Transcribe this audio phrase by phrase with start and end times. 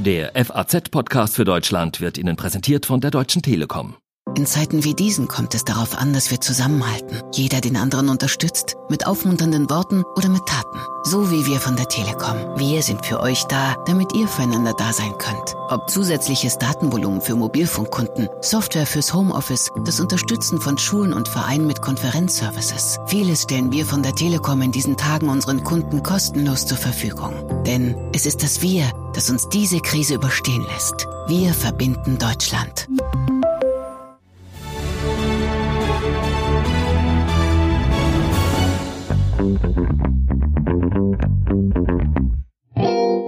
[0.00, 3.96] Der FAZ-Podcast für Deutschland wird Ihnen präsentiert von der Deutschen Telekom.
[4.36, 7.22] In Zeiten wie diesen kommt es darauf an, dass wir zusammenhalten.
[7.32, 10.78] Jeder den anderen unterstützt, mit aufmunternden Worten oder mit Taten.
[11.02, 12.36] So wie wir von der Telekom.
[12.56, 15.56] Wir sind für euch da, damit ihr füreinander da sein könnt.
[15.68, 21.82] Ob zusätzliches Datenvolumen für Mobilfunkkunden, Software fürs Homeoffice, das Unterstützen von Schulen und Vereinen mit
[21.82, 22.98] Konferenzservices.
[23.06, 27.34] Vieles stellen wir von der Telekom in diesen Tagen unseren Kunden kostenlos zur Verfügung.
[27.66, 31.06] Denn es ist das Wir, das uns diese Krise überstehen lässt.
[31.26, 32.88] Wir verbinden Deutschland.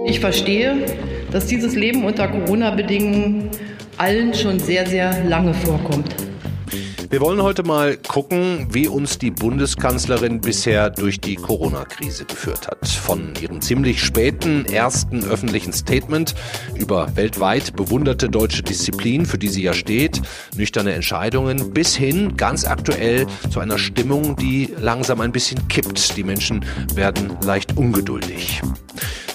[0.05, 0.75] Ich verstehe,
[1.31, 3.49] dass dieses Leben unter Corona-Bedingungen
[3.97, 6.15] allen schon sehr, sehr lange vorkommt.
[7.13, 12.87] Wir wollen heute mal gucken, wie uns die Bundeskanzlerin bisher durch die Corona-Krise geführt hat.
[12.87, 16.33] Von ihrem ziemlich späten ersten öffentlichen Statement
[16.73, 20.23] über weltweit bewunderte deutsche Disziplin, für die sie ja steht,
[20.55, 26.17] nüchterne Entscheidungen, bis hin ganz aktuell zu einer Stimmung, die langsam ein bisschen kippt.
[26.17, 28.63] Die Menschen werden leicht ungeduldig.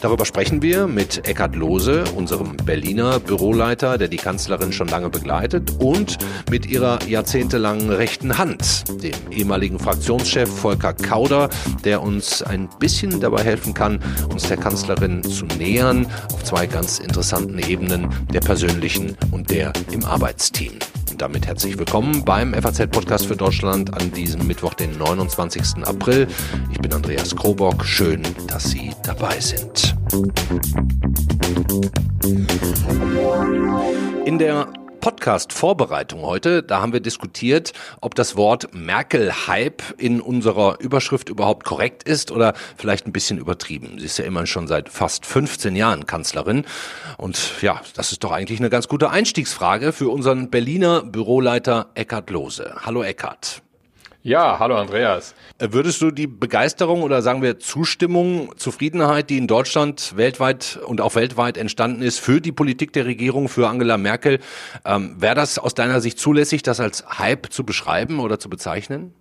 [0.00, 5.72] Darüber sprechen wir mit Eckhard Lohse, unserem Berliner Büroleiter, der die Kanzlerin schon lange begleitet,
[5.80, 6.18] und
[6.50, 11.50] mit ihrer jahrzehntelangen rechten Hand, dem ehemaligen Fraktionschef Volker Kauder,
[11.84, 16.98] der uns ein bisschen dabei helfen kann, uns der Kanzlerin zu nähern auf zwei ganz
[16.98, 20.72] interessanten Ebenen, der persönlichen und der im Arbeitsteam
[21.18, 25.84] damit herzlich willkommen beim FAZ-Podcast für Deutschland an diesem Mittwoch, den 29.
[25.84, 26.28] April.
[26.70, 27.84] Ich bin Andreas Krobock.
[27.84, 29.96] Schön, dass Sie dabei sind.
[34.24, 34.68] In der
[35.08, 42.02] Podcast-Vorbereitung heute, da haben wir diskutiert, ob das Wort Merkel-Hype in unserer Überschrift überhaupt korrekt
[42.02, 43.98] ist oder vielleicht ein bisschen übertrieben.
[43.98, 46.66] Sie ist ja immerhin schon seit fast 15 Jahren Kanzlerin.
[47.16, 52.28] Und ja, das ist doch eigentlich eine ganz gute Einstiegsfrage für unseren Berliner Büroleiter Eckhard
[52.28, 52.74] Lohse.
[52.84, 53.62] Hallo Eckhard.
[54.28, 55.34] Ja, hallo Andreas.
[55.58, 61.00] Äh, würdest du die Begeisterung oder sagen wir Zustimmung, Zufriedenheit, die in Deutschland weltweit und
[61.00, 64.40] auch weltweit entstanden ist für die Politik der Regierung, für Angela Merkel,
[64.84, 69.14] ähm, wäre das aus deiner Sicht zulässig, das als Hype zu beschreiben oder zu bezeichnen?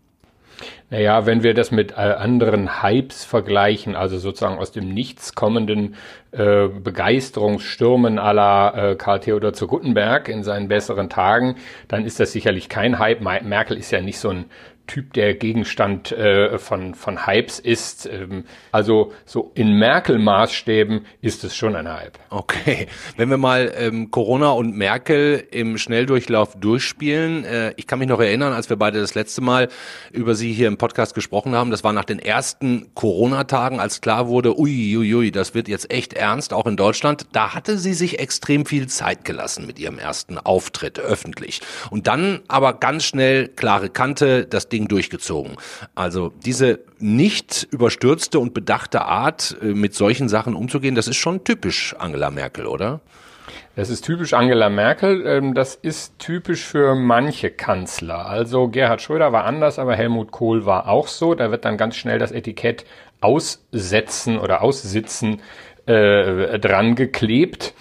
[0.90, 5.96] Naja, wenn wir das mit äh, anderen Hypes vergleichen, also sozusagen aus dem Nichts kommenden
[6.32, 11.56] äh, Begeisterungsstürmen la äh, Karl Theodor zu Guttenberg in seinen besseren Tagen,
[11.88, 13.22] dann ist das sicherlich kein Hype.
[13.22, 14.46] Merkel ist ja nicht so ein
[14.88, 18.06] Typ der Gegenstand äh, von, von Hypes ist.
[18.06, 22.18] Ähm, also so in Merkel-Maßstäben ist es schon ein Hype.
[22.30, 22.88] Okay,
[23.18, 27.44] wenn wir mal ähm, Corona und Merkel im Schnelldurchlauf durchspielen.
[27.44, 29.70] Äh, ich kann mich noch erinnern, als wir beide das letzte Mal
[30.12, 31.72] über sie hier im Podcast gesprochen haben.
[31.72, 35.92] Das war nach den ersten Corona-Tagen, als klar wurde, ui, ui, ui, das wird jetzt
[35.92, 37.28] echt ernst, auch in Deutschland.
[37.32, 41.62] Da hatte sie sich extrem viel Zeit gelassen mit ihrem ersten Auftritt öffentlich.
[41.90, 45.56] Und dann aber ganz schnell klare Kante, das Ding Ding durchgezogen.
[45.96, 51.44] Also diese nicht überstürzte und bedachte Art, äh, mit solchen Sachen umzugehen, das ist schon
[51.44, 53.02] typisch Angela Merkel, oder?
[53.76, 55.26] Das ist typisch Angela Merkel.
[55.26, 58.26] Ähm, das ist typisch für manche Kanzler.
[58.28, 61.34] Also Gerhard Schröder war anders, aber Helmut Kohl war auch so.
[61.34, 62.86] Da wird dann ganz schnell das Etikett
[63.22, 65.42] aussetzen oder aussitzen
[65.88, 67.74] äh, dran geklebt.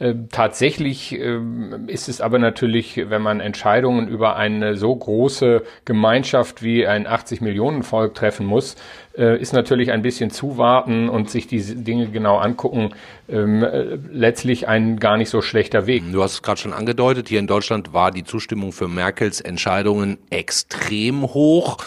[0.00, 1.38] Äh, tatsächlich äh,
[1.86, 7.40] ist es aber natürlich, wenn man Entscheidungen über eine so große Gemeinschaft wie ein 80
[7.40, 8.74] Millionen Volk treffen muss,
[9.16, 12.90] äh, ist natürlich ein bisschen zuwarten und sich diese Dinge genau angucken,
[13.28, 16.02] ähm, äh, letztlich ein gar nicht so schlechter Weg.
[16.12, 20.18] Du hast es gerade schon angedeutet, hier in Deutschland war die Zustimmung für Merkels Entscheidungen
[20.28, 21.78] extrem hoch.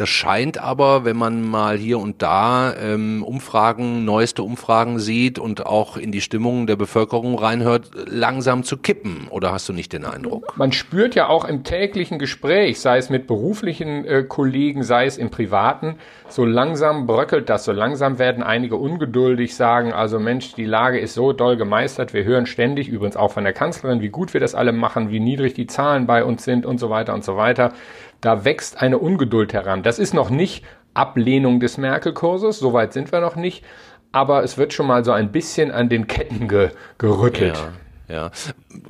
[0.00, 5.66] Das scheint aber, wenn man mal hier und da ähm, Umfragen, neueste Umfragen sieht und
[5.66, 9.28] auch in die Stimmung der Bevölkerung reinhört, langsam zu kippen.
[9.28, 10.56] Oder hast du nicht den Eindruck?
[10.56, 15.18] Man spürt ja auch im täglichen Gespräch, sei es mit beruflichen äh, Kollegen, sei es
[15.18, 15.96] im privaten,
[16.30, 21.12] so langsam bröckelt das, so langsam werden einige ungeduldig, sagen, also Mensch, die Lage ist
[21.12, 24.54] so doll gemeistert, wir hören ständig, übrigens auch von der Kanzlerin, wie gut wir das
[24.54, 27.74] alle machen, wie niedrig die Zahlen bei uns sind und so weiter und so weiter.
[28.20, 29.82] Da wächst eine Ungeduld heran.
[29.82, 30.64] Das ist noch nicht
[30.94, 33.64] Ablehnung des Merkel-Kurses, soweit sind wir noch nicht,
[34.12, 37.56] aber es wird schon mal so ein bisschen an den Ketten ge gerüttelt.
[37.56, 37.72] Ja.
[38.08, 38.32] Ja,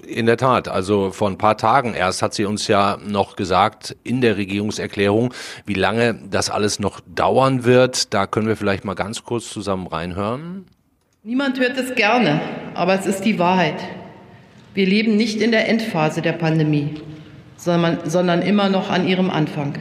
[0.06, 0.66] in der Tat.
[0.66, 5.34] Also vor ein paar Tagen erst hat sie uns ja noch gesagt in der Regierungserklärung,
[5.66, 8.14] wie lange das alles noch dauern wird.
[8.14, 10.64] Da können wir vielleicht mal ganz kurz zusammen reinhören.
[11.22, 12.40] Niemand hört es gerne,
[12.72, 13.84] aber es ist die Wahrheit.
[14.72, 17.02] Wir leben nicht in der Endphase der Pandemie
[17.60, 19.74] sondern, sondern immer noch an ihrem Anfang.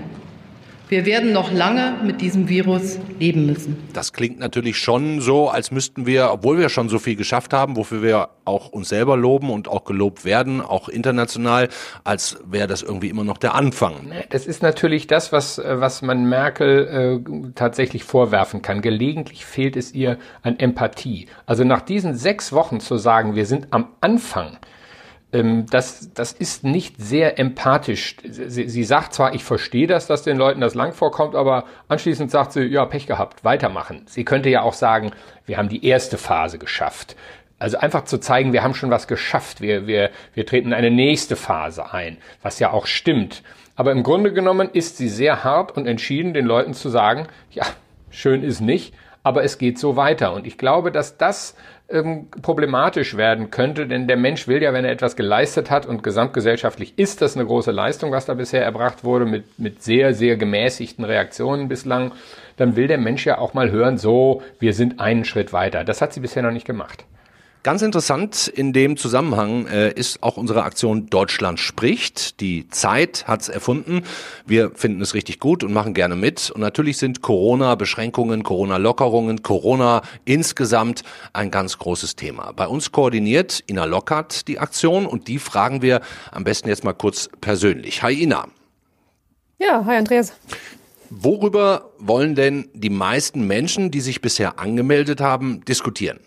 [0.89, 3.77] Wir werden noch lange mit diesem Virus leben müssen.
[3.93, 7.75] Das klingt natürlich schon so, als müssten wir, obwohl wir schon so viel geschafft haben,
[7.75, 11.69] wofür wir auch uns selber loben und auch gelobt werden, auch international,
[12.03, 14.11] als wäre das irgendwie immer noch der Anfang.
[14.31, 18.81] Das ist natürlich das, was, was man Merkel äh, tatsächlich vorwerfen kann.
[18.81, 21.27] Gelegentlich fehlt es ihr an Empathie.
[21.45, 24.57] Also nach diesen sechs Wochen zu sagen, wir sind am Anfang,
[25.31, 28.15] ähm, das, das ist nicht sehr empathisch.
[28.23, 32.31] Sie, sie sagt zwar, ich verstehe das, dass den Leuten das lang vorkommt, aber anschließend
[32.31, 34.03] sagt sie, ja, Pech gehabt, weitermachen.
[34.07, 35.11] Sie könnte ja auch sagen,
[35.45, 37.15] wir haben die erste Phase geschafft.
[37.59, 41.35] Also einfach zu zeigen, wir haben schon was geschafft, wir, wir, wir treten eine nächste
[41.35, 43.43] Phase ein, was ja auch stimmt.
[43.75, 47.65] Aber im Grunde genommen ist sie sehr hart und entschieden, den Leuten zu sagen, ja,
[48.09, 48.93] schön ist nicht,
[49.23, 50.33] aber es geht so weiter.
[50.33, 51.55] Und ich glaube, dass das
[51.89, 56.03] ähm, problematisch werden könnte, denn der Mensch will ja, wenn er etwas geleistet hat und
[56.03, 60.37] gesamtgesellschaftlich ist das eine große Leistung, was da bisher erbracht wurde, mit, mit sehr, sehr
[60.37, 62.11] gemäßigten Reaktionen bislang,
[62.57, 65.83] dann will der Mensch ja auch mal hören, so, wir sind einen Schritt weiter.
[65.83, 67.05] Das hat sie bisher noch nicht gemacht.
[67.61, 72.39] Ganz interessant in dem Zusammenhang äh, ist auch unsere Aktion Deutschland spricht.
[72.39, 74.03] Die Zeit hat's erfunden.
[74.45, 76.51] Wir finden es richtig gut und machen gerne mit.
[76.51, 81.03] Und natürlich sind Corona-Beschränkungen, Corona-Lockerungen, Corona insgesamt
[81.33, 82.53] ein ganz großes Thema.
[82.53, 85.99] Bei uns koordiniert Ina Lockert die Aktion und die fragen wir
[86.31, 88.01] am besten jetzt mal kurz persönlich.
[88.03, 88.47] Hi Ina.
[89.57, 90.31] Ja, hi Andreas.
[91.09, 96.21] Worüber wollen denn die meisten Menschen, die sich bisher angemeldet haben, diskutieren?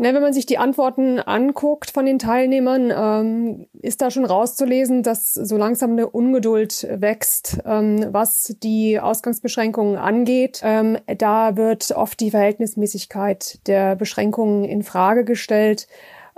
[0.00, 5.02] Ne, wenn man sich die Antworten anguckt von den Teilnehmern, ähm, ist da schon rauszulesen,
[5.02, 10.60] dass so langsam eine Ungeduld wächst, ähm, was die Ausgangsbeschränkungen angeht.
[10.62, 15.88] Ähm, da wird oft die Verhältnismäßigkeit der Beschränkungen in Frage gestellt.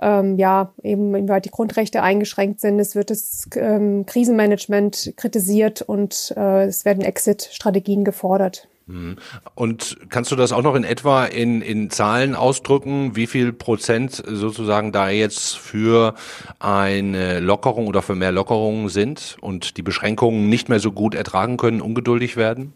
[0.00, 2.78] Ähm, ja, eben, inwieweit die Grundrechte eingeschränkt sind.
[2.78, 8.68] Es wird das ähm, Krisenmanagement kritisiert und äh, es werden Exit-Strategien gefordert.
[8.86, 9.16] Mhm.
[9.54, 14.22] Und kannst du das auch noch in etwa in, in Zahlen ausdrücken, wie viel Prozent
[14.26, 16.14] sozusagen da jetzt für
[16.58, 21.56] eine Lockerung oder für mehr Lockerungen sind und die Beschränkungen nicht mehr so gut ertragen
[21.56, 22.74] können, ungeduldig werden?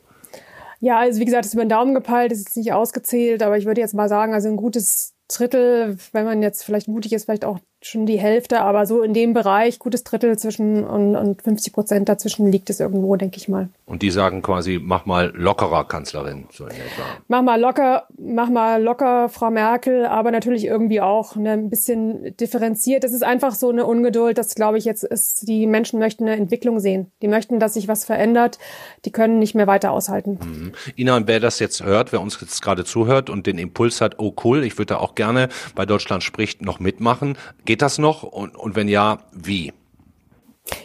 [0.81, 3.57] Ja, also wie gesagt, es ist über den Daumen gepeilt, ist jetzt nicht ausgezählt, aber
[3.57, 7.25] ich würde jetzt mal sagen, also ein gutes Drittel, wenn man jetzt vielleicht mutig ist,
[7.25, 11.43] vielleicht auch schon die Hälfte, aber so in dem Bereich, gutes Drittel zwischen und, und
[11.43, 13.69] 50 Prozent dazwischen liegt es irgendwo, denke ich mal.
[13.87, 17.03] Und die sagen quasi, mach mal lockerer, Kanzlerin, so in etwa.
[17.29, 22.35] Mach mal locker, mach mal locker, Frau Merkel, aber natürlich irgendwie auch ne, ein bisschen
[22.39, 23.05] differenziert.
[23.05, 26.37] Das ist einfach so eine Ungeduld, das glaube ich jetzt ist, die Menschen möchten eine
[26.37, 27.11] Entwicklung sehen.
[27.21, 28.59] Die möchten, dass sich was verändert.
[29.05, 30.39] Die können nicht mehr weiter aushalten.
[30.43, 30.73] Mhm.
[30.97, 34.19] Ina, und wer das jetzt hört, wer uns jetzt gerade zuhört und den Impuls hat,
[34.19, 37.37] oh cool, ich würde da auch gerne bei Deutschland spricht noch mitmachen.
[37.67, 38.23] Geht das noch?
[38.23, 39.73] Und, und wenn ja, wie?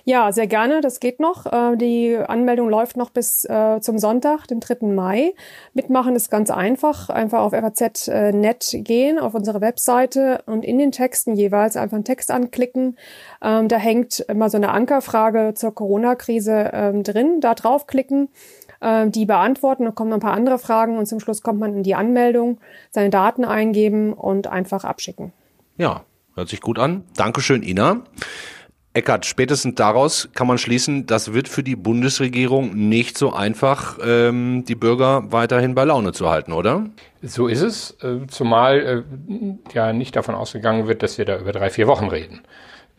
[0.04, 0.82] Ja, sehr gerne.
[0.82, 1.46] Das geht noch.
[1.46, 4.88] Äh, die Anmeldung läuft noch bis äh, zum Sonntag, dem 3.
[4.88, 5.34] Mai.
[5.74, 7.10] Mitmachen ist ganz einfach.
[7.10, 12.30] Einfach auf faz.net gehen, auf unsere Webseite und in den Texten jeweils einfach einen Text
[12.32, 12.98] anklicken.
[13.42, 17.40] Ähm, da hängt immer so eine Ankerfrage zur Corona-Krise ähm, drin.
[17.40, 18.30] Da draufklicken
[18.82, 21.76] ähm, die beantworten, dann kommen noch ein paar andere Fragen und zum Schluss kommt man
[21.76, 22.60] in die Anmeldung,
[22.92, 25.34] seine Daten eingeben und einfach abschicken.
[25.78, 26.04] Ja,
[26.40, 27.04] hört sich gut an.
[27.16, 28.04] Dankeschön, Ina.
[28.94, 34.66] Eckert, spätestens daraus kann man schließen, das wird für die Bundesregierung nicht so einfach, ähm,
[34.68, 36.90] die Bürger weiterhin bei Laune zu halten, oder?
[37.22, 41.52] So ist es, äh, zumal äh, ja nicht davon ausgegangen wird, dass wir da über
[41.52, 42.42] drei, vier Wochen reden.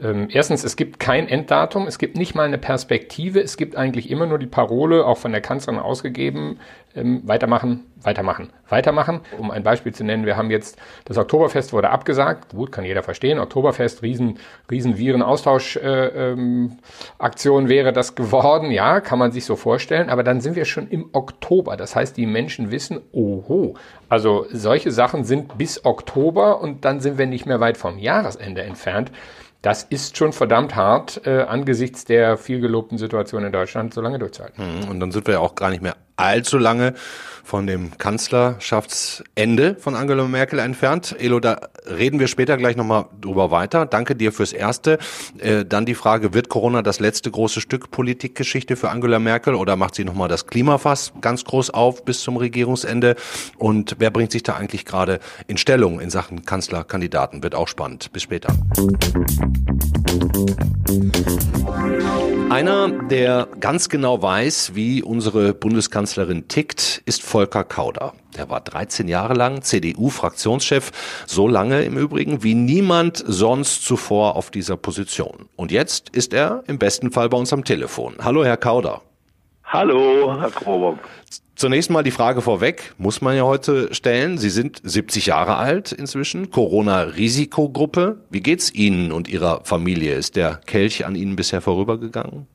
[0.03, 4.11] Ähm, erstens, es gibt kein Enddatum, es gibt nicht mal eine Perspektive, es gibt eigentlich
[4.11, 6.59] immer nur die Parole, auch von der Kanzlerin ausgegeben,
[6.97, 9.21] ähm, weitermachen, weitermachen, weitermachen.
[9.39, 13.03] Um ein Beispiel zu nennen, wir haben jetzt, das Oktoberfest wurde abgesagt, gut, kann jeder
[13.03, 14.39] verstehen, Oktoberfest, riesen,
[14.71, 20.41] riesen Viren-Austausch-Aktion äh, ähm, wäre das geworden, ja, kann man sich so vorstellen, aber dann
[20.41, 23.75] sind wir schon im Oktober, das heißt, die Menschen wissen, oho,
[24.09, 28.63] also solche Sachen sind bis Oktober und dann sind wir nicht mehr weit vom Jahresende
[28.63, 29.13] entfernt.
[29.63, 34.19] Das ist schon verdammt hart, äh, angesichts der viel gelobten Situation in Deutschland so lange
[34.19, 34.81] durchzuhalten.
[34.81, 36.95] Mhm, und dann sind wir ja auch gar nicht mehr allzu lange
[37.51, 41.17] von dem Kanzlerschaftsende von Angela Merkel entfernt.
[41.19, 43.87] Elo, da reden wir später gleich nochmal drüber weiter.
[43.87, 44.99] Danke dir fürs Erste.
[45.39, 49.75] Äh, dann die Frage, wird Corona das letzte große Stück Politikgeschichte für Angela Merkel oder
[49.75, 53.17] macht sie nochmal das Klimafass ganz groß auf bis zum Regierungsende?
[53.59, 57.43] Und wer bringt sich da eigentlich gerade in Stellung in Sachen Kanzlerkandidaten?
[57.43, 58.13] Wird auch spannend.
[58.13, 58.55] Bis später.
[62.51, 66.10] Einer, der ganz genau weiß, wie unsere Bundeskanzlerin
[66.49, 68.13] tickt, ist Volker Kauder.
[68.37, 70.93] Der war 13 Jahre lang CDU-Fraktionschef,
[71.27, 75.49] so lange im Übrigen wie niemand sonst zuvor auf dieser Position.
[75.57, 78.15] Und jetzt ist er im besten Fall bei uns am Telefon.
[78.23, 79.03] Hallo, Herr Kauder.
[79.65, 80.99] Hallo, Herr Krober.
[81.55, 84.39] Zunächst mal die Frage vorweg, muss man ja heute stellen.
[84.39, 88.25] Sie sind 70 Jahre alt inzwischen, Corona-Risikogruppe.
[88.31, 90.15] Wie geht's Ihnen und Ihrer Familie?
[90.15, 92.47] Ist der Kelch an Ihnen bisher vorübergegangen?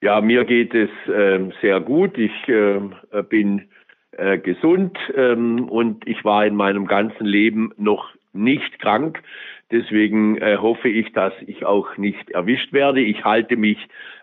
[0.00, 2.16] Ja, mir geht es äh, sehr gut.
[2.18, 2.80] Ich äh,
[3.28, 3.68] bin
[4.12, 9.22] äh, gesund ähm, und ich war in meinem ganzen Leben noch nicht krank.
[9.70, 13.00] Deswegen äh, hoffe ich, dass ich auch nicht erwischt werde.
[13.00, 13.78] Ich halte mich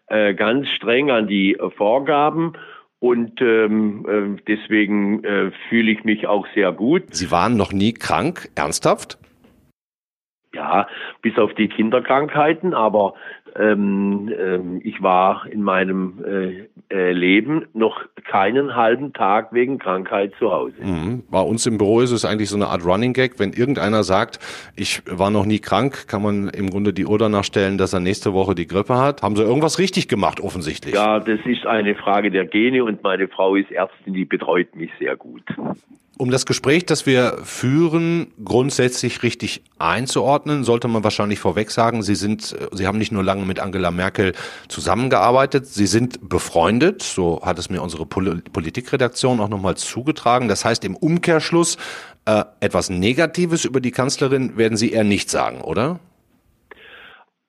[0.08, 2.54] äh, ganz streng an die Vorgaben
[3.00, 7.14] und ähm, äh, deswegen äh, fühle ich mich auch sehr gut.
[7.14, 9.18] Sie waren noch nie krank, ernsthaft?
[10.54, 10.88] Ja,
[11.22, 13.14] bis auf die Kinderkrankheiten, aber
[13.58, 20.34] ähm, ähm, ich war in meinem äh, äh, Leben noch keinen halben Tag wegen Krankheit
[20.40, 20.76] zu Hause.
[20.82, 21.24] Mhm.
[21.30, 23.40] Bei uns im Büro ist es eigentlich so eine Art Running Gag.
[23.40, 24.40] Wenn irgendeiner sagt,
[24.76, 28.02] ich war noch nie krank, kann man im Grunde die Uhr danach stellen, dass er
[28.02, 29.22] nächste Woche die Grippe hat.
[29.22, 30.94] Haben sie irgendwas richtig gemacht, offensichtlich?
[30.94, 34.92] Ja, das ist eine Frage der Gene und meine Frau ist Ärztin, die betreut mich
[35.00, 35.44] sehr gut.
[36.18, 42.16] Um das Gespräch, das wir führen, grundsätzlich richtig einzuordnen, sollte man wahrscheinlich vorweg sagen, Sie
[42.16, 44.32] sind, Sie haben nicht nur lange mit Angela Merkel
[44.70, 50.48] zusammengearbeitet, Sie sind befreundet, so hat es mir unsere Pol Politikredaktion auch nochmal zugetragen.
[50.48, 51.78] Das heißt im Umkehrschluss,
[52.26, 56.00] äh, etwas Negatives über die Kanzlerin werden Sie eher nicht sagen, oder?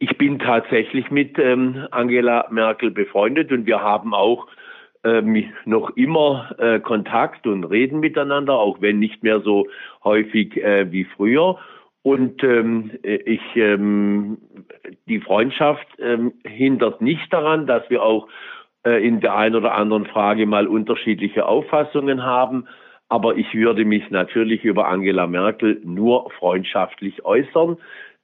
[0.00, 4.48] Ich bin tatsächlich mit ähm, Angela Merkel befreundet und wir haben auch
[5.06, 9.66] äh, noch immer äh, Kontakt und reden miteinander, auch wenn nicht mehr so
[10.04, 11.58] häufig äh, wie früher.
[12.02, 14.38] Und ähm, ich, ähm,
[15.08, 18.28] die Freundschaft ähm, hindert nicht daran, dass wir auch
[18.86, 22.66] äh, in der einen oder anderen Frage mal unterschiedliche Auffassungen haben.
[23.08, 27.76] Aber ich würde mich natürlich über Angela Merkel nur freundschaftlich äußern.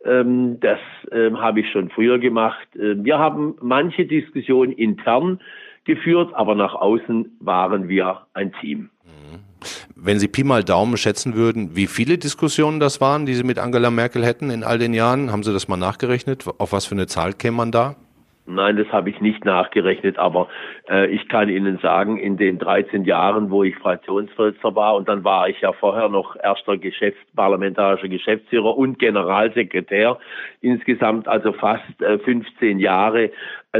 [0.04, 0.78] Ähm, das
[1.10, 2.68] ähm, habe ich schon früher gemacht.
[2.78, 5.40] Ähm, wir haben manche Diskussionen intern
[5.84, 8.90] geführt, aber nach außen waren wir ein Team.
[9.94, 13.58] Wenn Sie Pi mal Daumen schätzen würden, wie viele Diskussionen das waren, die Sie mit
[13.58, 16.44] Angela Merkel hätten in all den Jahren, haben Sie das mal nachgerechnet?
[16.58, 17.96] Auf was für eine Zahl käme man da?
[18.44, 20.48] Nein, das habe ich nicht nachgerechnet, aber
[20.90, 25.22] äh, ich kann Ihnen sagen, in den 13 Jahren, wo ich Fraktionsvorsitzender war, und dann
[25.22, 30.18] war ich ja vorher noch erster Geschäfts parlamentarischer Geschäftsführer und Generalsekretär,
[30.60, 33.30] insgesamt also fast äh, 15 Jahre,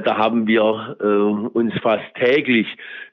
[0.01, 2.67] da haben wir äh, uns fast täglich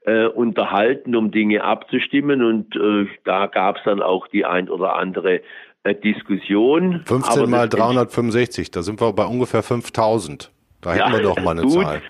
[0.06, 4.96] äh, unterhalten, um Dinge abzustimmen und äh, da gab es dann auch die ein oder
[4.96, 5.42] andere
[5.84, 7.02] äh, Diskussion.
[7.06, 10.52] 15 mal 365, da sind wir bei ungefähr 5000.
[10.82, 11.84] Da hätten ja, wir doch mal eine gut.
[11.84, 12.02] Zahl.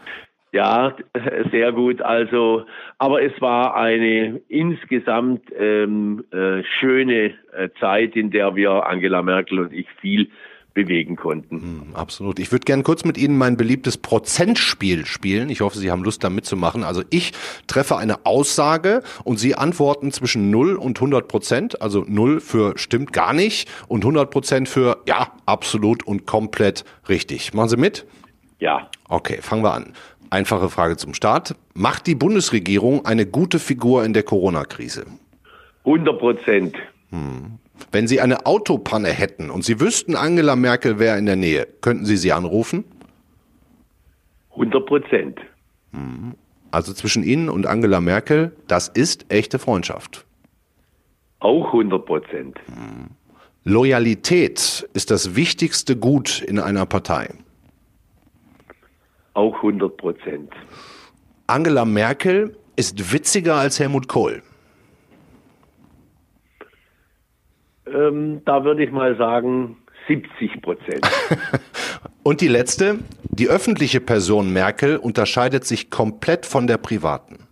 [0.52, 0.96] Ja,
[1.52, 2.02] sehr gut.
[2.02, 2.66] Also,
[2.98, 9.60] aber es war eine insgesamt ähm, äh, schöne äh, Zeit, in der wir Angela Merkel
[9.60, 10.30] und ich viel
[10.74, 11.62] bewegen konnten.
[11.62, 12.40] Hm, absolut.
[12.40, 15.50] Ich würde gerne kurz mit Ihnen mein beliebtes Prozentspiel spielen.
[15.50, 16.84] Ich hoffe, Sie haben Lust da mitzumachen.
[16.84, 17.34] Also ich
[17.68, 21.82] treffe eine Aussage und Sie antworten zwischen 0 und 100 Prozent.
[21.82, 27.54] Also 0 für stimmt gar nicht und 100 Prozent für ja, absolut und komplett richtig.
[27.54, 28.06] Machen Sie mit?
[28.60, 28.90] Ja.
[29.08, 29.94] Okay, fangen wir an.
[30.30, 31.56] Einfache Frage zum Start.
[31.74, 35.06] Macht die Bundesregierung eine gute Figur in der Corona-Krise?
[35.86, 36.76] 100 Prozent.
[37.10, 37.58] Hm.
[37.92, 42.06] Wenn Sie eine Autopanne hätten und Sie wüssten, Angela Merkel wäre in der Nähe, könnten
[42.06, 42.86] Sie sie anrufen?
[44.52, 45.40] 100 Prozent.
[45.92, 46.36] Hm.
[46.72, 50.26] Also zwischen Ihnen und Angela Merkel, das ist echte Freundschaft.
[51.40, 52.60] Auch 100 Prozent.
[52.68, 53.10] Hm.
[53.64, 57.30] Loyalität ist das wichtigste Gut in einer Partei.
[59.34, 60.52] Auch 100 Prozent.
[61.48, 64.42] Angela Merkel ist witziger als Helmut Kohl.
[67.94, 69.78] Ähm, da würde ich mal sagen
[70.08, 71.02] 70 Prozent.
[72.24, 77.48] Und die letzte, die öffentliche Person Merkel unterscheidet sich komplett von der privaten.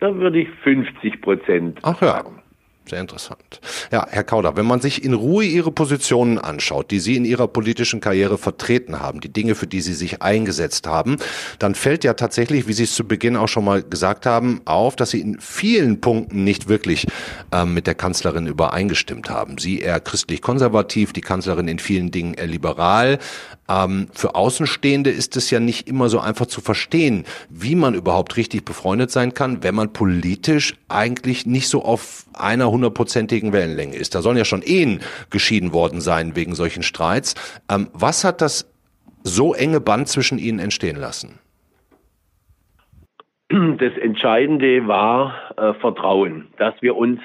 [0.00, 1.78] Da würde ich 50 Prozent.
[1.82, 2.08] Ach ja.
[2.08, 2.42] Sagen.
[2.88, 3.60] Sehr interessant.
[3.92, 7.46] Ja, Herr Kauder, wenn man sich in Ruhe Ihre Positionen anschaut, die Sie in Ihrer
[7.46, 11.16] politischen Karriere vertreten haben, die Dinge, für die Sie sich eingesetzt haben,
[11.58, 14.96] dann fällt ja tatsächlich, wie Sie es zu Beginn auch schon mal gesagt haben, auf,
[14.96, 17.06] dass Sie in vielen Punkten nicht wirklich
[17.52, 19.58] ähm, mit der Kanzlerin übereingestimmt haben.
[19.58, 23.18] Sie eher christlich-konservativ, die Kanzlerin in vielen Dingen eher liberal.
[23.68, 28.36] Ähm, für Außenstehende ist es ja nicht immer so einfach zu verstehen, wie man überhaupt
[28.36, 34.14] richtig befreundet sein kann, wenn man politisch eigentlich nicht so auf einer hundertprozentigen Wellenlänge ist.
[34.14, 37.34] Da sollen ja schon Ehen geschieden worden sein wegen solchen Streits.
[37.70, 38.72] Ähm, was hat das
[39.24, 41.38] so enge Band zwischen ihnen entstehen lassen?
[43.48, 47.20] Das Entscheidende war äh, Vertrauen, dass wir uns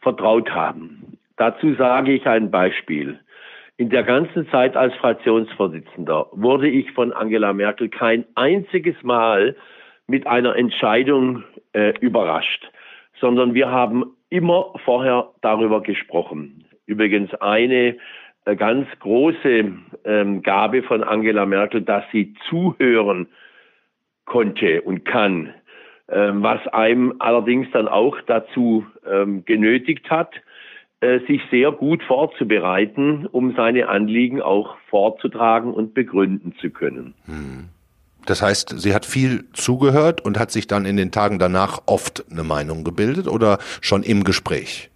[0.00, 1.18] vertraut haben.
[1.36, 3.20] Dazu sage ich ein Beispiel.
[3.76, 9.56] In der ganzen Zeit als Fraktionsvorsitzender wurde ich von Angela Merkel kein einziges Mal
[10.06, 12.70] mit einer Entscheidung äh, überrascht,
[13.20, 16.64] sondern wir haben immer vorher darüber gesprochen.
[16.86, 17.96] Übrigens eine
[18.46, 19.72] äh, ganz große
[20.04, 23.28] ähm, Gabe von Angela Merkel, dass sie zuhören
[24.24, 25.52] konnte und kann,
[26.08, 30.32] ähm, was einem allerdings dann auch dazu ähm, genötigt hat,
[31.00, 37.14] äh, sich sehr gut vorzubereiten, um seine Anliegen auch vorzutragen und begründen zu können.
[37.26, 37.68] Hm.
[38.26, 42.24] Das heißt, sie hat viel zugehört und hat sich dann in den Tagen danach oft
[42.30, 44.90] eine Meinung gebildet oder schon im Gespräch?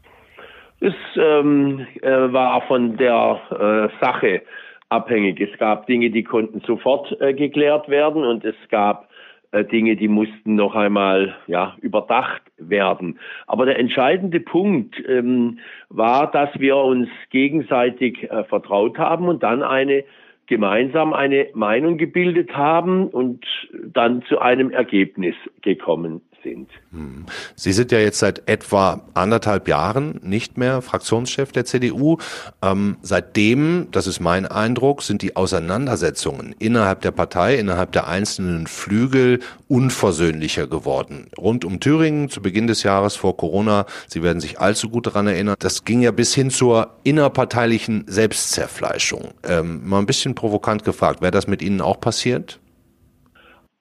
[0.81, 4.43] Es ähm, äh, war von der äh, Sache
[4.89, 5.41] abhängig.
[5.41, 9.09] Es gab Dinge, die konnten sofort äh, geklärt werden und es gab
[9.53, 13.19] äh, Dinge, die mussten noch einmal ja, überdacht werden.
[13.47, 19.63] Aber der entscheidende Punkt ähm, war, dass wir uns gegenseitig äh, vertraut haben und dann
[19.63, 20.05] eine
[20.47, 26.71] gemeinsam eine Meinung gebildet haben und dann zu einem Ergebnis gekommen sind.
[26.93, 27.27] Hm.
[27.57, 32.19] Sie sind ja jetzt seit etwa anderthalb Jahren nicht mehr Fraktionschef der CDU.
[32.63, 38.67] Ähm, seitdem, das ist mein Eindruck, sind die Auseinandersetzungen innerhalb der Partei, innerhalb der einzelnen
[38.67, 41.27] Flügel unversöhnlicher geworden.
[41.37, 45.27] Rund um Thüringen zu Beginn des Jahres vor Corona, Sie werden sich allzu gut daran
[45.27, 49.31] erinnern, das ging ja bis hin zur innerparteilichen Selbstzerfleischung.
[49.43, 52.61] Ähm, mal ein bisschen provokant gefragt, wäre das mit Ihnen auch passiert?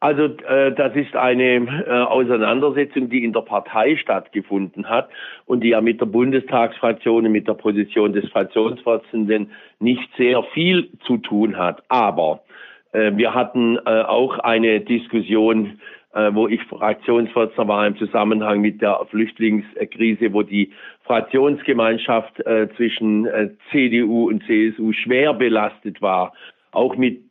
[0.06, 5.10] Also äh, das ist eine äh, Auseinandersetzung, die in der Partei stattgefunden hat
[5.48, 10.90] und die ja mit der Bundestagsfraktion und mit der Position des Fraktionsvorsitzenden nicht sehr viel
[11.08, 11.82] zu tun hat.
[11.88, 12.44] Aber
[12.92, 15.80] äh, wir hatten äh, auch eine Diskussion,
[16.14, 20.72] äh, wo ich Fraktionsvorsitzender war im Zusammenhang mit der Flüchtlingskrise, wo die
[21.06, 23.28] Fraktionsgemeinschaft äh, zwischen
[23.72, 26.34] CDU und CSU schwer belastet war,
[26.72, 27.25] auch mit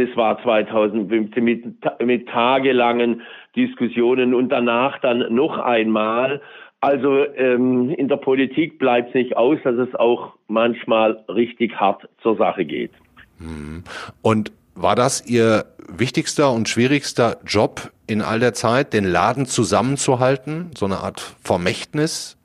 [0.00, 1.64] das war 2015 mit,
[2.04, 3.22] mit tagelangen
[3.56, 6.40] Diskussionen und danach dann noch einmal.
[6.80, 12.08] Also ähm, in der Politik bleibt es nicht aus, dass es auch manchmal richtig hart
[12.22, 12.92] zur Sache geht.
[13.38, 13.84] Hm.
[14.22, 20.70] Und war das Ihr wichtigster und schwierigster Job in all der Zeit, den Laden zusammenzuhalten,
[20.76, 22.38] so eine Art Vermächtnis?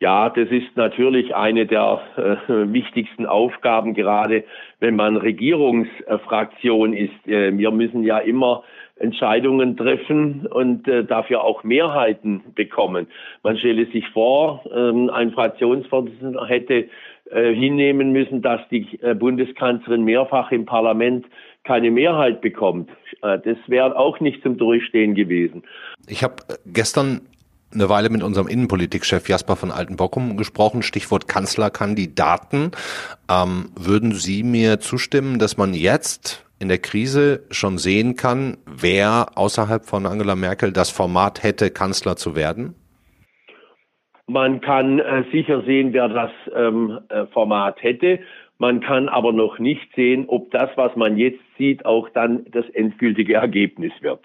[0.00, 4.44] Ja, das ist natürlich eine der äh, wichtigsten Aufgaben, gerade
[4.78, 7.26] wenn man Regierungsfraktion ist.
[7.26, 8.62] Äh, wir müssen ja immer
[8.94, 13.08] Entscheidungen treffen und äh, dafür auch Mehrheiten bekommen.
[13.42, 16.88] Man stelle sich vor, ähm, ein Fraktionsvorsitzender hätte
[17.30, 21.26] äh, hinnehmen müssen, dass die äh, Bundeskanzlerin mehrfach im Parlament
[21.64, 22.88] keine Mehrheit bekommt.
[23.22, 25.62] Äh, das wäre auch nicht zum Durchstehen gewesen.
[26.06, 27.22] Ich habe gestern
[27.72, 32.70] eine Weile mit unserem Innenpolitikchef Jasper von Altenbockum gesprochen, Stichwort Kanzlerkandidaten.
[33.30, 39.36] Ähm, würden Sie mir zustimmen, dass man jetzt in der Krise schon sehen kann, wer
[39.36, 42.74] außerhalb von Angela Merkel das Format hätte, Kanzler zu werden?
[44.26, 48.20] Man kann äh, sicher sehen, wer das ähm, äh, Format hätte.
[48.58, 52.68] Man kann aber noch nicht sehen, ob das, was man jetzt sieht, auch dann das
[52.70, 54.20] endgültige Ergebnis wird.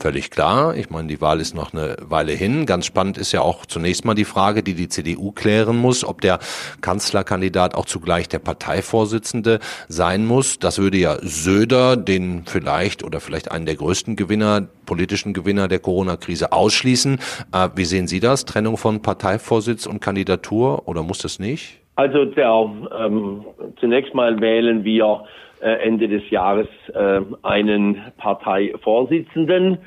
[0.00, 0.74] Völlig klar.
[0.76, 2.64] Ich meine, die Wahl ist noch eine Weile hin.
[2.64, 6.22] Ganz spannend ist ja auch zunächst mal die Frage, die die CDU klären muss, ob
[6.22, 6.38] der
[6.80, 9.58] Kanzlerkandidat auch zugleich der Parteivorsitzende
[9.88, 10.58] sein muss.
[10.58, 15.80] Das würde ja Söder, den vielleicht oder vielleicht einen der größten Gewinner, politischen Gewinner der
[15.80, 17.18] Corona-Krise ausschließen.
[17.52, 18.46] Äh, wie sehen Sie das?
[18.46, 21.78] Trennung von Parteivorsitz und Kandidatur oder muss das nicht?
[21.96, 23.44] Also der, ähm,
[23.78, 25.24] zunächst mal wählen wir
[25.66, 29.78] Ende des Jahres äh, einen Parteivorsitzenden.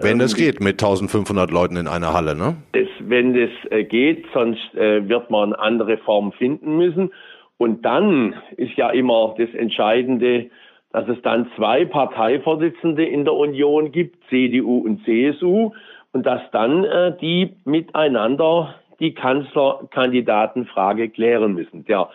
[0.00, 2.56] Wenn das ähm, geht, mit 1500 Leuten in einer Halle, ne?
[2.72, 7.10] Das, wenn das äh, geht, sonst wird man andere Formen finden müssen.
[7.56, 10.50] Und dann ist ja immer das Entscheidende,
[10.92, 15.72] dass es dann zwei Parteivorsitzende in der Union gibt, CDU und CSU,
[16.12, 21.84] und dass dann äh, die miteinander die Kanzlerkandidatenfrage klären müssen.
[21.84, 22.08] Der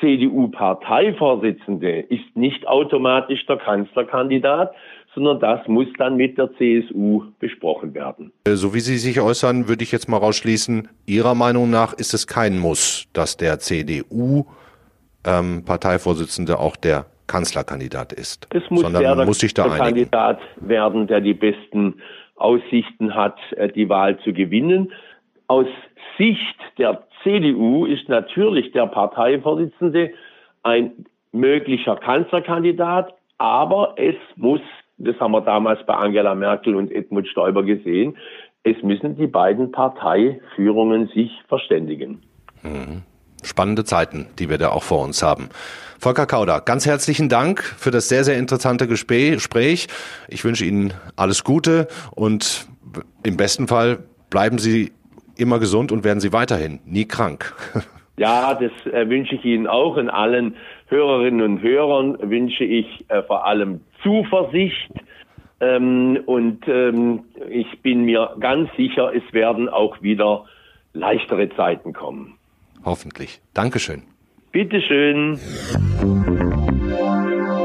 [0.00, 4.74] CDU-Parteivorsitzende ist nicht automatisch der Kanzlerkandidat,
[5.14, 8.32] sondern das muss dann mit der CSU besprochen werden.
[8.44, 12.12] Äh, so wie Sie sich äußern, würde ich jetzt mal rausschließen, Ihrer Meinung nach ist
[12.14, 18.46] es kein Muss, dass der CDU-Parteivorsitzende ähm, auch der Kanzlerkandidat ist.
[18.50, 21.94] Es muss sondern der, muss sich da der Kandidat werden, der die besten
[22.36, 24.92] Aussichten hat, äh, die Wahl zu gewinnen.
[25.46, 25.66] Aus
[26.18, 30.12] Sicht der CDU ist natürlich der Parteivorsitzende
[30.62, 30.92] ein
[31.32, 34.60] möglicher Kanzlerkandidat, aber es muss,
[34.98, 38.16] das haben wir damals bei Angela Merkel und Edmund Stoiber gesehen,
[38.62, 42.22] es müssen die beiden Parteiführungen sich verständigen.
[42.62, 43.02] Mhm.
[43.42, 45.50] spannende Zeiten, die wir da auch vor uns haben.
[45.98, 49.86] Volker Kauder, ganz herzlichen Dank für das sehr, sehr interessante Gespräch.
[50.28, 52.66] Ich wünsche Ihnen alles Gute und
[53.22, 53.98] im besten Fall
[54.30, 54.92] bleiben Sie
[55.36, 57.54] immer gesund und werden Sie weiterhin nie krank.
[58.16, 60.54] Ja, das äh, wünsche ich Ihnen auch und allen
[60.86, 64.92] Hörerinnen und Hörern wünsche ich äh, vor allem Zuversicht.
[65.60, 70.44] Ähm, und ähm, ich bin mir ganz sicher, es werden auch wieder
[70.92, 72.38] leichtere Zeiten kommen.
[72.84, 73.40] Hoffentlich.
[73.52, 74.02] Dankeschön.
[74.52, 75.40] Bitteschön.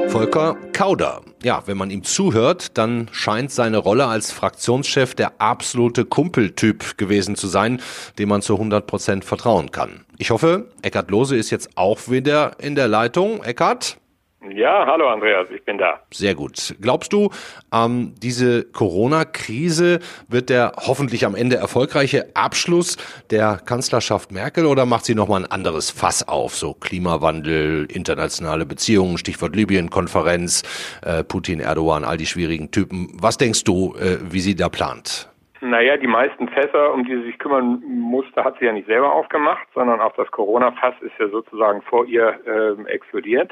[0.09, 1.21] Volker Kauder.
[1.43, 7.35] Ja, wenn man ihm zuhört, dann scheint seine Rolle als Fraktionschef der absolute Kumpeltyp gewesen
[7.35, 7.79] zu sein,
[8.17, 10.05] dem man zu 100 Prozent vertrauen kann.
[10.17, 13.43] Ich hoffe, Eckhard Lose ist jetzt auch wieder in der Leitung.
[13.43, 13.97] Eckhard?
[14.47, 15.99] Ja, hallo Andreas, ich bin da.
[16.11, 16.73] Sehr gut.
[16.79, 17.29] Glaubst du,
[17.73, 19.99] ähm, diese Corona-Krise
[20.29, 22.95] wird der hoffentlich am Ende erfolgreiche Abschluss
[23.31, 26.55] der Kanzlerschaft Merkel oder macht sie nochmal ein anderes Fass auf?
[26.55, 30.63] So Klimawandel, internationale Beziehungen, Stichwort Libyen-Konferenz,
[31.03, 33.09] äh, Putin, Erdogan, all die schwierigen Typen.
[33.21, 35.29] Was denkst du, äh, wie sie da plant?
[35.61, 39.11] Naja, die meisten Fässer, um die sie sich kümmern musste, hat sie ja nicht selber
[39.11, 43.51] aufgemacht, sondern auch das Corona-Fass ist ja sozusagen vor ihr äh, explodiert.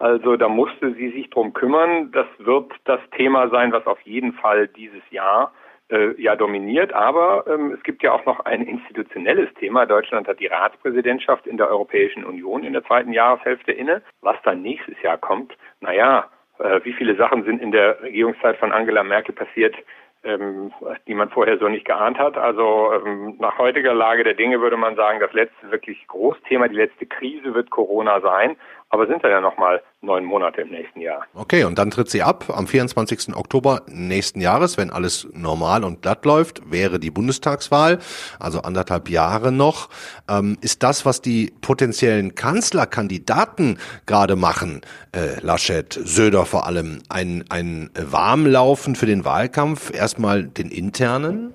[0.00, 2.10] Also da musste sie sich drum kümmern.
[2.12, 5.52] Das wird das Thema sein, was auf jeden Fall dieses Jahr
[5.90, 6.94] äh, ja dominiert.
[6.94, 9.84] Aber ähm, es gibt ja auch noch ein institutionelles Thema.
[9.84, 14.00] Deutschland hat die Ratspräsidentschaft in der Europäischen Union in der zweiten Jahreshälfte inne.
[14.22, 18.72] Was dann nächstes Jahr kommt, naja, äh, wie viele Sachen sind in der Regierungszeit von
[18.72, 19.76] Angela Merkel passiert,
[20.24, 20.72] ähm,
[21.06, 22.38] die man vorher so nicht geahnt hat.
[22.38, 26.76] Also ähm, nach heutiger Lage der Dinge würde man sagen, das letzte wirklich Großthema, die
[26.76, 28.56] letzte Krise wird Corona sein.
[28.90, 31.26] Aber sind ja noch mal neun Monate im nächsten Jahr.
[31.34, 33.34] Okay, und dann tritt sie ab am 24.
[33.36, 37.98] Oktober nächsten Jahres, wenn alles normal und glatt läuft, wäre die Bundestagswahl,
[38.38, 39.90] also anderthalb Jahre noch.
[40.28, 44.80] Ähm, ist das, was die potenziellen Kanzlerkandidaten gerade machen,
[45.12, 51.52] äh, Laschet, Söder vor allem, ein, ein Warmlaufen für den Wahlkampf, erstmal den internen?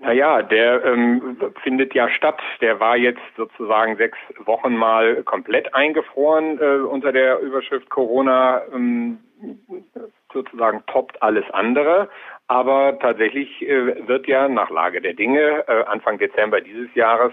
[0.00, 2.40] Naja, der ähm, findet ja statt.
[2.62, 8.62] Der war jetzt sozusagen sechs Wochen mal komplett eingefroren äh, unter der Überschrift Corona.
[8.72, 9.18] Ähm,
[10.32, 12.08] sozusagen toppt alles andere.
[12.48, 17.32] Aber tatsächlich äh, wird ja nach Lage der Dinge äh, Anfang Dezember dieses Jahres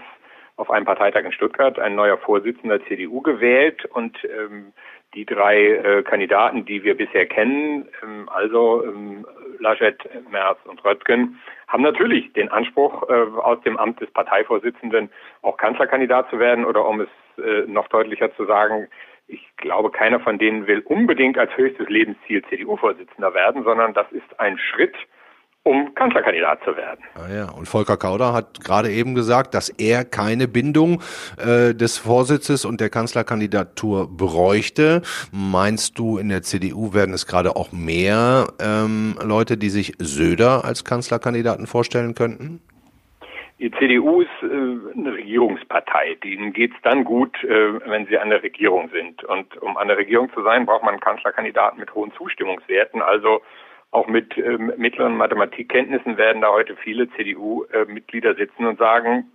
[0.56, 4.72] auf einem Parteitag in Stuttgart ein neuer Vorsitzender CDU gewählt und ähm,
[5.14, 9.26] die drei äh, Kandidaten, die wir bisher kennen, ähm, also ähm,
[9.58, 9.98] Laschet,
[10.30, 15.10] Merz und Röttgen, haben natürlich den Anspruch, äh, aus dem Amt des Parteivorsitzenden
[15.42, 17.08] auch Kanzlerkandidat zu werden oder um es
[17.42, 18.88] äh, noch deutlicher zu sagen,
[19.28, 24.40] ich glaube, keiner von denen will unbedingt als höchstes Lebensziel CDU-Vorsitzender werden, sondern das ist
[24.40, 24.96] ein Schritt,
[25.68, 27.00] um Kanzlerkandidat zu werden.
[27.14, 31.02] Ah ja, und Volker Kauder hat gerade eben gesagt, dass er keine Bindung
[31.36, 35.02] äh, des Vorsitzes und der Kanzlerkandidatur bräuchte.
[35.30, 40.64] Meinst du, in der CDU werden es gerade auch mehr ähm, Leute, die sich Söder
[40.64, 42.60] als Kanzlerkandidaten vorstellen könnten?
[43.58, 46.16] Die CDU ist äh, eine Regierungspartei.
[46.24, 49.22] Denen geht es dann gut, äh, wenn sie an der Regierung sind.
[49.24, 53.02] Und um an der Regierung zu sein, braucht man einen Kanzlerkandidaten mit hohen Zustimmungswerten.
[53.02, 53.42] Also
[53.90, 59.30] auch mit ähm, mittleren Mathematikkenntnissen werden da heute viele CDU-Mitglieder sitzen und sagen,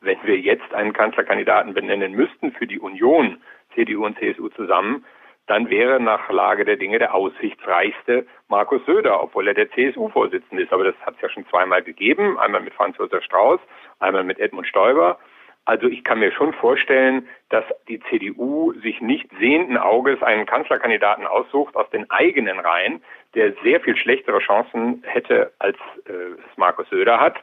[0.00, 3.38] wenn wir jetzt einen Kanzlerkandidaten benennen müssten für die Union,
[3.74, 5.04] CDU und CSU zusammen,
[5.46, 10.72] dann wäre nach Lage der Dinge der aussichtsreichste Markus Söder, obwohl er der CSU-Vorsitzende ist.
[10.72, 13.60] Aber das hat es ja schon zweimal gegeben, einmal mit Franz-Josef Strauß,
[14.00, 15.18] einmal mit Edmund Stoiber.
[15.66, 21.26] Also ich kann mir schon vorstellen, dass die CDU sich nicht sehenden Auges einen Kanzlerkandidaten
[21.26, 23.02] aussucht aus den eigenen Reihen,
[23.34, 27.36] der sehr viel schlechtere Chancen hätte, als äh, es Markus Söder hat.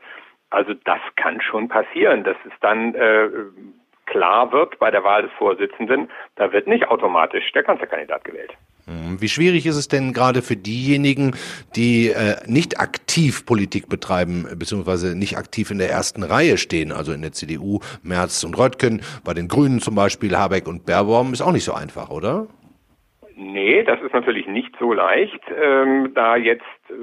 [0.51, 3.29] Also das kann schon passieren, dass es dann äh,
[4.05, 8.51] klar wird bei der Wahl des Vorsitzenden, da wird nicht automatisch der Kanzlerkandidat gewählt.
[8.87, 11.35] Hm, wie schwierig ist es denn gerade für diejenigen,
[11.75, 17.13] die äh, nicht aktiv Politik betreiben, beziehungsweise nicht aktiv in der ersten Reihe stehen, also
[17.13, 21.41] in der CDU, Merz und Röttgen, bei den Grünen zum Beispiel, Habeck und Baerbaum, ist
[21.41, 22.47] auch nicht so einfach, oder?
[23.35, 26.93] Nee, das ist natürlich nicht so leicht, ähm, da jetzt äh,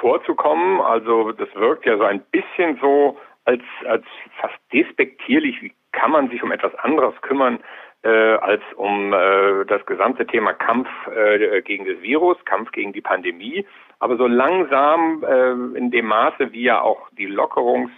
[0.00, 0.80] vorzukommen.
[0.80, 4.04] Also das wirkt ja so ein bisschen so als, als
[4.40, 7.58] fast despektierlich, wie kann man sich um etwas anderes kümmern
[8.02, 13.00] äh, als um äh, das gesamte Thema Kampf äh, gegen das Virus, Kampf gegen die
[13.00, 13.66] Pandemie.
[14.00, 17.90] Aber so langsam äh, in dem Maße, wie ja auch die Lockerungs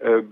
[0.00, 0.22] äh,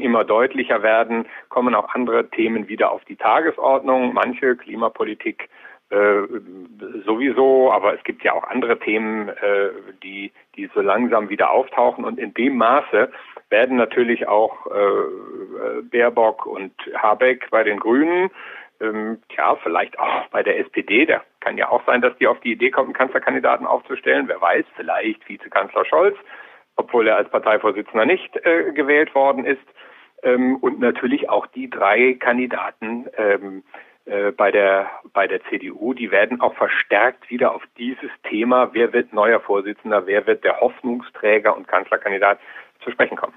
[0.00, 4.12] immer deutlicher werden, kommen auch andere Themen wieder auf die Tagesordnung.
[4.12, 5.48] Manche Klimapolitik
[5.90, 6.22] äh,
[7.04, 9.70] sowieso, aber es gibt ja auch andere Themen, äh,
[10.02, 12.04] die, die so langsam wieder auftauchen.
[12.04, 13.10] Und in dem Maße
[13.50, 18.30] werden natürlich auch äh, Baerbock und Habeck bei den Grünen,
[18.80, 22.40] ähm, tja, vielleicht auch bei der SPD, da kann ja auch sein, dass die auf
[22.40, 26.16] die Idee kommt, einen Kanzlerkandidaten aufzustellen, wer weiß, vielleicht Vizekanzler Scholz,
[26.76, 29.62] obwohl er als Parteivorsitzender nicht äh, gewählt worden ist.
[30.22, 33.62] Ähm, und natürlich auch die drei Kandidaten ähm,
[34.06, 38.92] äh, bei der bei der CDU, die werden auch verstärkt wieder auf dieses Thema, wer
[38.92, 42.38] wird neuer Vorsitzender, wer wird der Hoffnungsträger und Kanzlerkandidat
[42.84, 43.34] zu sprechen kommen.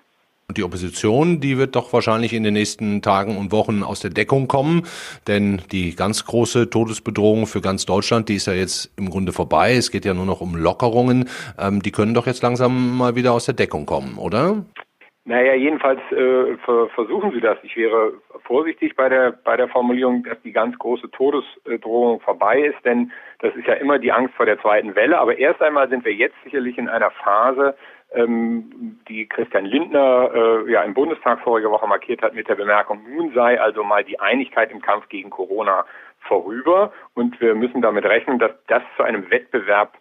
[0.47, 4.09] Und die Opposition, die wird doch wahrscheinlich in den nächsten Tagen und Wochen aus der
[4.09, 4.83] Deckung kommen,
[5.27, 9.75] denn die ganz große Todesbedrohung für ganz Deutschland, die ist ja jetzt im Grunde vorbei.
[9.75, 11.29] Es geht ja nur noch um Lockerungen.
[11.59, 14.65] Ähm, die können doch jetzt langsam mal wieder aus der Deckung kommen, oder?
[15.29, 16.57] Naja, jedenfalls äh,
[16.95, 17.59] versuchen sie das.
[17.61, 18.13] Ich wäre
[18.45, 23.55] vorsichtig bei der bei der Formulierung, dass die ganz große Todesdrohung vorbei ist, denn das
[23.55, 25.19] ist ja immer die Angst vor der zweiten Welle.
[25.19, 27.77] Aber erst einmal sind wir jetzt sicherlich in einer Phase,
[28.11, 32.99] ähm, die Christian Lindner äh, ja im Bundestag vorige Woche markiert hat mit der Bemerkung,
[33.07, 35.85] nun sei also mal die Einigkeit im Kampf gegen Corona
[36.21, 39.93] vorüber und wir müssen damit rechnen, dass das zu einem Wettbewerb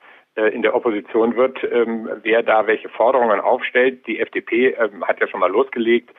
[0.47, 4.07] in der Opposition wird, ähm, wer da welche Forderungen aufstellt.
[4.07, 6.11] Die FDP ähm, hat ja schon mal losgelegt,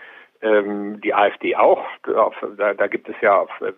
[0.41, 1.84] ähm, die AfD auch.
[2.03, 3.73] Da, gibt es ja äh,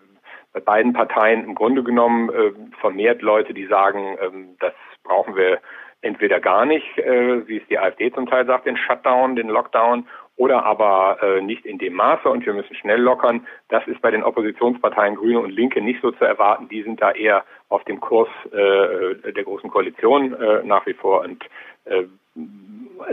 [0.52, 5.60] bei beiden Parteien im Grunde genommen äh, vermehrt Leute, die sagen, das brauchen wir
[6.02, 10.06] entweder gar nicht, äh, wie es die AfD zum Teil sagt, den Shutdown, den Lockdown,
[10.42, 13.46] oder aber äh, nicht in dem Maße und wir müssen schnell lockern.
[13.68, 16.68] Das ist bei den Oppositionsparteien Grüne und Linke nicht so zu erwarten.
[16.68, 21.20] Die sind da eher auf dem Kurs äh, der großen Koalition äh, nach wie vor
[21.20, 21.44] und
[21.84, 22.02] äh,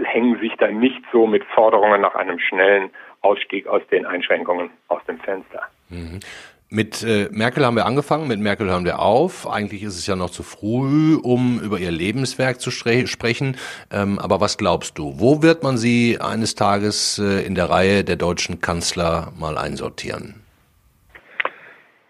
[0.05, 2.89] hängen sich dann nicht so mit Forderungen nach einem schnellen
[3.21, 5.67] Ausstieg aus den Einschränkungen aus dem Fenster.
[5.89, 6.21] Mhm.
[6.71, 9.49] Mit äh, Merkel haben wir angefangen, mit Merkel hören wir auf.
[9.49, 13.57] Eigentlich ist es ja noch zu früh, um über ihr Lebenswerk zu sprechen.
[13.91, 18.03] Ähm, aber was glaubst du, wo wird man sie eines Tages äh, in der Reihe
[18.03, 20.43] der deutschen Kanzler mal einsortieren?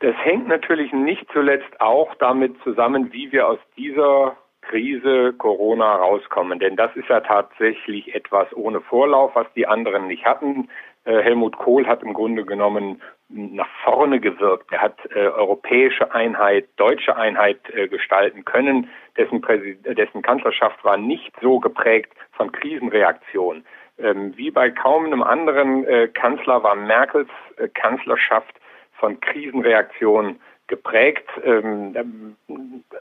[0.01, 6.59] Das hängt natürlich nicht zuletzt auch damit zusammen, wie wir aus dieser Krise Corona rauskommen.
[6.59, 10.69] Denn das ist ja tatsächlich etwas ohne Vorlauf, was die anderen nicht hatten.
[11.05, 14.71] Äh, Helmut Kohl hat im Grunde genommen nach vorne gewirkt.
[14.71, 18.89] Er hat äh, europäische Einheit, deutsche Einheit äh, gestalten können.
[19.17, 23.63] Dessen, dessen Kanzlerschaft war nicht so geprägt von Krisenreaktion.
[23.99, 28.55] Ähm, wie bei kaum einem anderen äh, Kanzler war Merkels äh, Kanzlerschaft
[28.93, 31.29] von Krisenreaktion geprägt.
[31.43, 32.35] Ähm, ähm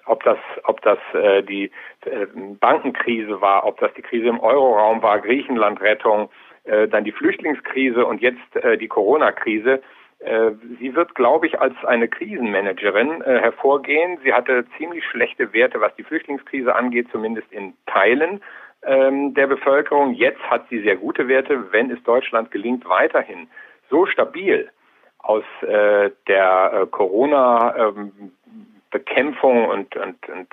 [0.06, 1.70] ob das, ob das äh, die
[2.04, 2.26] äh,
[2.60, 6.47] Bankenkrise war, ob das die Krise im Euroraum war, Griechenlandrettung, äh,
[6.88, 9.80] dann die Flüchtlingskrise und jetzt äh, die Corona-Krise.
[10.20, 14.18] Äh, sie wird, glaube ich, als eine Krisenmanagerin äh, hervorgehen.
[14.24, 18.40] Sie hatte ziemlich schlechte Werte, was die Flüchtlingskrise angeht, zumindest in Teilen
[18.82, 20.14] ähm, der Bevölkerung.
[20.14, 23.48] Jetzt hat sie sehr gute Werte, wenn es Deutschland gelingt, weiterhin
[23.90, 24.70] so stabil
[25.18, 30.48] aus äh, der äh, Corona-Bekämpfung ähm, und, und, und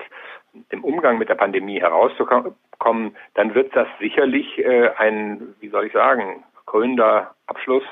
[0.70, 2.54] dem Umgang mit der Pandemie herauszukommen,
[3.34, 7.84] dann wird das sicherlich äh, ein, wie soll ich sagen, krönender Abschluss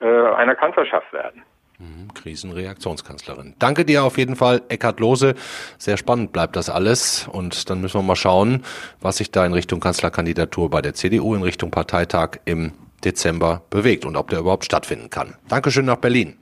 [0.00, 1.42] äh, einer Kanzlerschaft werden.
[1.78, 3.54] Mhm, Krisenreaktionskanzlerin.
[3.58, 5.34] Danke dir auf jeden Fall, Eckhard Lose.
[5.78, 7.28] Sehr spannend bleibt das alles.
[7.28, 8.62] Und dann müssen wir mal schauen,
[9.00, 12.72] was sich da in Richtung Kanzlerkandidatur bei der CDU, in Richtung Parteitag im
[13.04, 15.34] Dezember bewegt und ob der überhaupt stattfinden kann.
[15.48, 16.38] Dankeschön nach Berlin.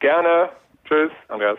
[0.00, 0.48] Gerne.
[0.84, 1.58] Tschüss, Andreas.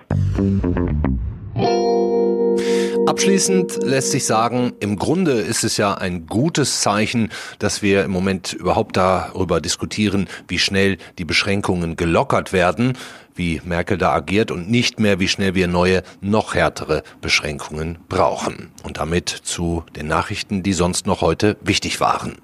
[3.05, 8.11] Abschließend lässt sich sagen, im Grunde ist es ja ein gutes Zeichen, dass wir im
[8.11, 12.97] Moment überhaupt darüber diskutieren, wie schnell die Beschränkungen gelockert werden,
[13.35, 18.71] wie Merkel da agiert und nicht mehr, wie schnell wir neue, noch härtere Beschränkungen brauchen.
[18.83, 22.37] Und damit zu den Nachrichten, die sonst noch heute wichtig waren.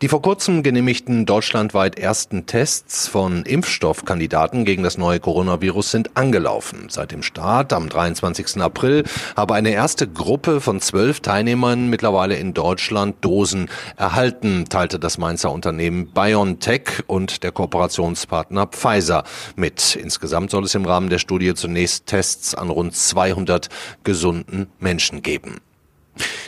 [0.00, 6.86] Die vor kurzem genehmigten deutschlandweit ersten Tests von Impfstoffkandidaten gegen das neue Coronavirus sind angelaufen.
[6.88, 8.62] Seit dem Start am 23.
[8.62, 9.02] April
[9.36, 15.50] habe eine erste Gruppe von zwölf Teilnehmern mittlerweile in Deutschland Dosen erhalten, teilte das Mainzer
[15.50, 19.24] Unternehmen BioNTech und der Kooperationspartner Pfizer
[19.56, 19.96] mit.
[19.96, 23.68] Insgesamt soll es im Rahmen der Studie zunächst Tests an rund 200
[24.04, 25.56] gesunden Menschen geben.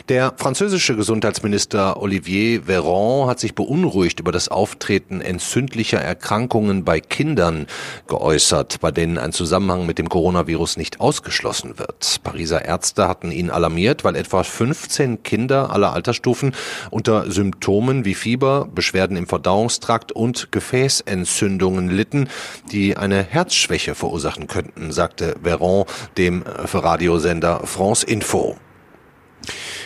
[0.09, 7.67] Der französische Gesundheitsminister Olivier Véran hat sich beunruhigt über das Auftreten entzündlicher Erkrankungen bei Kindern
[8.07, 12.19] geäußert, bei denen ein Zusammenhang mit dem Coronavirus nicht ausgeschlossen wird.
[12.23, 16.53] Pariser Ärzte hatten ihn alarmiert, weil etwa 15 Kinder aller Altersstufen
[16.89, 22.27] unter Symptomen wie Fieber, Beschwerden im Verdauungstrakt und Gefäßentzündungen litten,
[22.71, 25.85] die eine Herzschwäche verursachen könnten, sagte Véran
[26.17, 28.57] dem Radiosender France Info.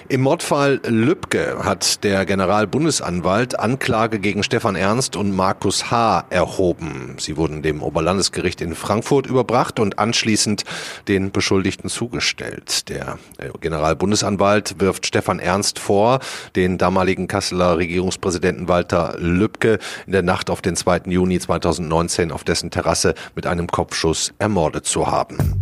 [0.07, 6.25] Im Mordfall Lübcke hat der Generalbundesanwalt Anklage gegen Stefan Ernst und Markus H.
[6.29, 7.15] erhoben.
[7.17, 10.63] Sie wurden dem Oberlandesgericht in Frankfurt überbracht und anschließend
[11.07, 12.87] den Beschuldigten zugestellt.
[12.89, 16.19] Der äh, Generalbundesanwalt wirft Stefan Ernst vor,
[16.55, 21.01] den damaligen Kasseler Regierungspräsidenten Walter Lübcke in der Nacht auf den 2.
[21.07, 25.59] Juni 2019 auf dessen Terrasse mit einem Kopfschuss ermordet zu haben.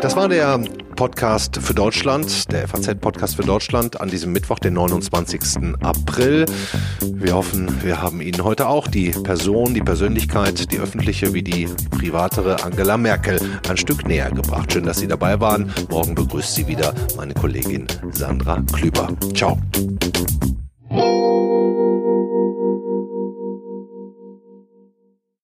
[0.00, 0.60] Das war der
[0.94, 5.74] Podcast für Deutschland, der FAZ-Podcast für Deutschland an diesem Mittwoch, den 29.
[5.80, 6.44] April.
[7.00, 11.66] Wir hoffen, wir haben Ihnen heute auch die Person, die Persönlichkeit, die öffentliche wie die
[11.90, 14.70] privatere Angela Merkel ein Stück näher gebracht.
[14.70, 15.72] Schön, dass Sie dabei waren.
[15.88, 19.08] Morgen begrüßt Sie wieder meine Kollegin Sandra Klüber.
[19.34, 19.58] Ciao.